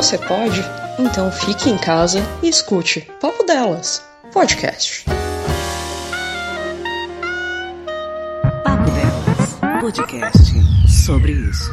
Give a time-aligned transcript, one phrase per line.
[0.00, 0.64] Você pode?
[0.98, 5.04] Então fique em casa e escute Papo Delas, podcast.
[8.64, 10.54] Papo Delas, podcast
[10.88, 11.70] sobre isso.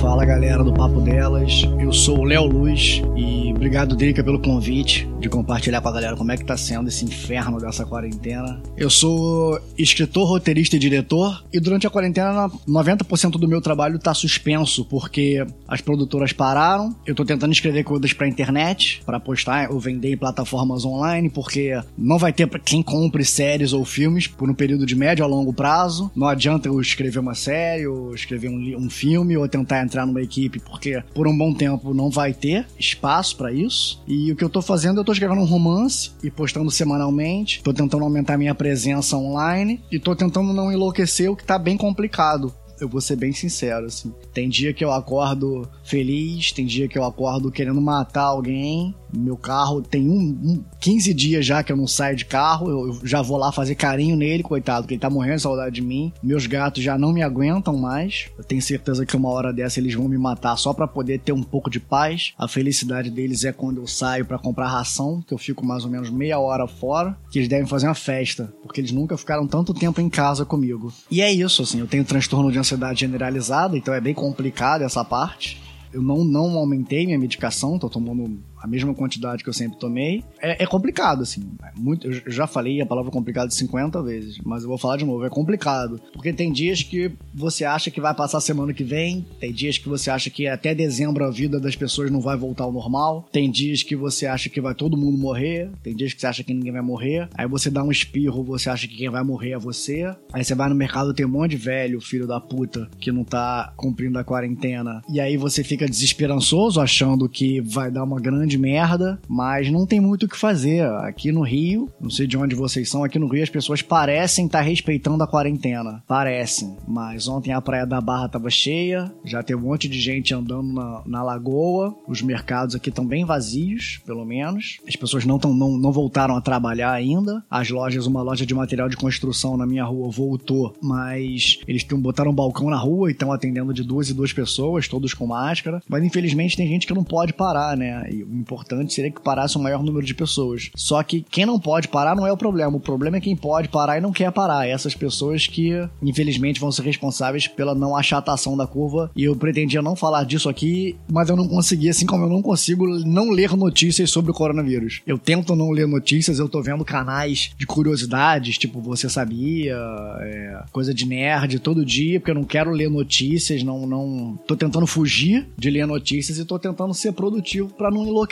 [0.00, 5.07] Fala galera do Papo Delas, eu sou o Léo Luz e obrigado Drica pelo convite
[5.20, 8.60] de compartilhar com a galera como é que tá sendo esse inferno dessa quarentena.
[8.76, 14.14] Eu sou escritor, roteirista e diretor e durante a quarentena 90% do meu trabalho tá
[14.14, 19.80] suspenso porque as produtoras pararam, eu tô tentando escrever coisas pra internet, para postar ou
[19.80, 24.54] vender em plataformas online porque não vai ter quem compre séries ou filmes por um
[24.54, 26.10] período de médio a longo prazo.
[26.14, 30.22] Não adianta eu escrever uma série ou escrever um, um filme ou tentar entrar numa
[30.22, 34.00] equipe, porque por um bom tempo não vai ter espaço pra isso.
[34.06, 37.62] E o que eu tô fazendo, eu tô escrevendo um romance e postando semanalmente.
[37.62, 41.78] Tô tentando aumentar minha presença online e tô tentando não enlouquecer, o que tá bem
[41.78, 42.52] complicado.
[42.80, 44.12] Eu vou ser bem sincero, assim.
[44.32, 48.94] Tem dia que eu acordo feliz, tem dia que eu acordo querendo matar alguém.
[49.12, 52.68] Meu carro tem um, um 15 dias já que eu não saio de carro.
[52.68, 55.74] Eu, eu já vou lá fazer carinho nele, coitado, porque ele tá morrendo de saudade
[55.74, 56.12] de mim.
[56.22, 58.26] Meus gatos já não me aguentam mais.
[58.36, 61.32] Eu tenho certeza que uma hora dessa eles vão me matar só pra poder ter
[61.32, 62.32] um pouco de paz.
[62.38, 65.90] A felicidade deles é quando eu saio pra comprar ração, que eu fico mais ou
[65.90, 69.74] menos meia hora fora, que eles devem fazer uma festa, porque eles nunca ficaram tanto
[69.74, 70.92] tempo em casa comigo.
[71.10, 72.58] E é isso, assim, eu tenho transtorno de
[72.94, 75.60] generalizada, então é bem complicado essa parte.
[75.92, 80.24] Eu não, não aumentei minha medicação, tô tomando a mesma quantidade que eu sempre tomei.
[80.40, 81.42] É, é complicado, assim.
[81.62, 85.04] É muito, eu já falei a palavra complicado 50 vezes, mas eu vou falar de
[85.04, 85.24] novo.
[85.24, 86.00] É complicado.
[86.12, 89.88] Porque tem dias que você acha que vai passar semana que vem, tem dias que
[89.88, 93.50] você acha que até dezembro a vida das pessoas não vai voltar ao normal, tem
[93.50, 96.54] dias que você acha que vai todo mundo morrer, tem dias que você acha que
[96.54, 99.58] ninguém vai morrer, aí você dá um espirro, você acha que quem vai morrer é
[99.58, 103.12] você, aí você vai no mercado, tem um monte de velho, filho da puta, que
[103.12, 108.20] não tá cumprindo a quarentena, e aí você fica desesperançoso, achando que vai dar uma
[108.20, 110.84] grande merda, mas não tem muito o que fazer.
[110.84, 114.46] Aqui no Rio, não sei de onde vocês são, aqui no Rio as pessoas parecem
[114.46, 116.02] estar respeitando a quarentena.
[116.06, 116.76] Parecem.
[116.86, 120.72] Mas ontem a Praia da Barra tava cheia, já tem um monte de gente andando
[120.72, 124.78] na, na lagoa, os mercados aqui estão bem vazios, pelo menos.
[124.86, 127.44] As pessoas não, tão, não, não voltaram a trabalhar ainda.
[127.50, 132.30] As lojas, uma loja de material de construção na minha rua voltou, mas eles botaram
[132.30, 135.82] um balcão na rua e estão atendendo de duas e duas pessoas, todos com máscara.
[135.88, 138.08] Mas infelizmente tem gente que não pode parar, né?
[138.10, 140.70] E importante seria que parasse o maior número de pessoas.
[140.74, 142.76] Só que quem não pode parar não é o problema.
[142.76, 144.66] O problema é quem pode parar e não quer parar.
[144.66, 145.72] Essas pessoas que,
[146.02, 149.10] infelizmente, vão ser responsáveis pela não achatação da curva.
[149.14, 152.42] E eu pretendia não falar disso aqui, mas eu não consegui, assim como eu não
[152.42, 155.02] consigo não ler notícias sobre o coronavírus.
[155.06, 159.76] Eu tento não ler notícias, eu tô vendo canais de curiosidades, tipo Você Sabia,
[160.20, 164.38] é, coisa de nerd todo dia, porque eu não quero ler notícias, não, não.
[164.46, 168.27] Tô tentando fugir de ler notícias e tô tentando ser produtivo pra não enlouquecer.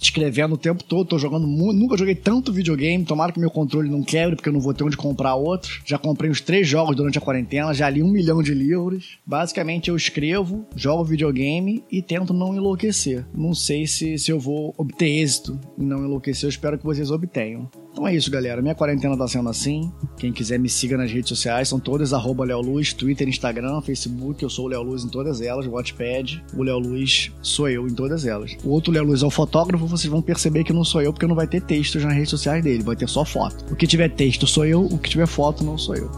[0.00, 1.78] Escrevendo o tempo todo, tô jogando muito.
[1.78, 4.84] Nunca joguei tanto videogame, tomara que meu controle não quebre, porque eu não vou ter
[4.84, 5.80] onde comprar outro.
[5.84, 9.18] Já comprei uns três jogos durante a quarentena, já li um milhão de livros.
[9.24, 13.24] Basicamente eu escrevo, jogo videogame e tento não enlouquecer.
[13.34, 17.10] Não sei se, se eu vou obter êxito em não enlouquecer, eu espero que vocês
[17.10, 17.68] obtenham.
[17.98, 18.62] Então é isso, galera.
[18.62, 19.92] Minha quarentena tá sendo assim.
[20.16, 24.40] Quem quiser me siga nas redes sociais, são todas arroba Léo Luz, Twitter, Instagram, Facebook.
[24.40, 26.44] Eu sou o Léo Luz em todas elas, Watchpad.
[26.56, 28.56] O Léo Luz sou eu em todas elas.
[28.62, 31.34] O outro Léo Luz é fotógrafo, vocês vão perceber que não sou eu, porque não
[31.34, 33.64] vai ter textos nas redes sociais dele, vai ter só foto.
[33.70, 36.10] O que tiver texto sou eu, o que tiver foto não sou eu.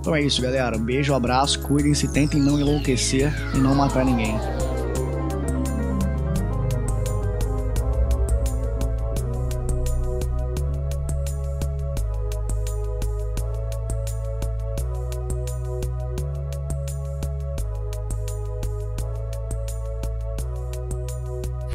[0.00, 0.76] Então é isso, galera.
[0.76, 4.36] Um beijo, um abraço, cuidem-se, tentem não enlouquecer e não matar ninguém.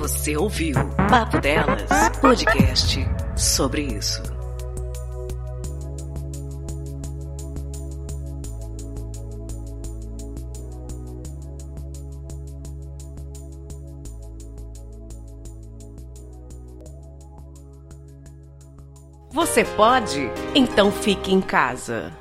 [0.01, 0.73] Você ouviu
[1.11, 1.87] Papo Delas,
[2.19, 3.07] podcast
[3.37, 4.23] sobre isso.
[19.29, 20.31] Você pode?
[20.55, 22.11] Então fique em casa.